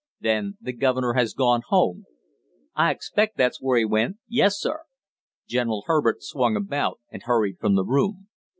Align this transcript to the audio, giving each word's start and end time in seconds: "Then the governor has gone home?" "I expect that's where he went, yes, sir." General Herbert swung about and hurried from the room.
"Then 0.19 0.57
the 0.59 0.73
governor 0.73 1.13
has 1.13 1.35
gone 1.35 1.61
home?" 1.67 2.05
"I 2.73 2.89
expect 2.89 3.37
that's 3.37 3.61
where 3.61 3.77
he 3.77 3.85
went, 3.85 4.17
yes, 4.27 4.59
sir." 4.59 4.85
General 5.47 5.83
Herbert 5.85 6.23
swung 6.23 6.55
about 6.55 6.99
and 7.11 7.21
hurried 7.21 7.59
from 7.59 7.75
the 7.75 7.85
room. 7.85 8.27